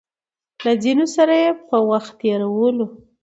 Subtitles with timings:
[0.63, 2.85] له ځينو سره يې په وخت تېرولو